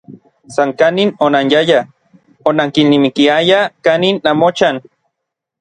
San 0.55 0.69
kanin 0.79 1.09
onanyayaj, 1.25 1.85
onankilnamikiayaj 2.53 3.63
kanin 3.89 4.15
namochan. 4.25 4.75